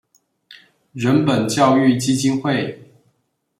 [0.93, 2.91] 人本教育基金會